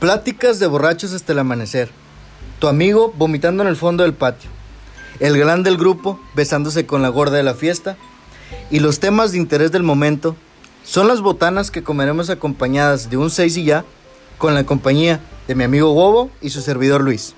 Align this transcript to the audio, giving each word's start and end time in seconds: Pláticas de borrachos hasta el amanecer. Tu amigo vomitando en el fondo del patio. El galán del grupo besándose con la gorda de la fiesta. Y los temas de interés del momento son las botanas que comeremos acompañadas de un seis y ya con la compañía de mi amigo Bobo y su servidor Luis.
Pláticas 0.00 0.58
de 0.58 0.66
borrachos 0.66 1.14
hasta 1.14 1.32
el 1.32 1.38
amanecer. 1.38 1.88
Tu 2.58 2.68
amigo 2.68 3.14
vomitando 3.16 3.62
en 3.62 3.68
el 3.70 3.76
fondo 3.76 4.02
del 4.02 4.12
patio. 4.12 4.50
El 5.20 5.38
galán 5.38 5.62
del 5.62 5.78
grupo 5.78 6.20
besándose 6.34 6.84
con 6.84 7.00
la 7.00 7.08
gorda 7.08 7.38
de 7.38 7.42
la 7.42 7.54
fiesta. 7.54 7.96
Y 8.70 8.80
los 8.80 9.00
temas 9.00 9.32
de 9.32 9.38
interés 9.38 9.72
del 9.72 9.82
momento 9.82 10.36
son 10.84 11.08
las 11.08 11.22
botanas 11.22 11.70
que 11.70 11.82
comeremos 11.82 12.28
acompañadas 12.28 13.08
de 13.08 13.16
un 13.16 13.30
seis 13.30 13.56
y 13.56 13.64
ya 13.64 13.86
con 14.36 14.54
la 14.54 14.66
compañía 14.66 15.20
de 15.48 15.54
mi 15.54 15.64
amigo 15.64 15.94
Bobo 15.94 16.30
y 16.42 16.50
su 16.50 16.60
servidor 16.60 17.00
Luis. 17.00 17.34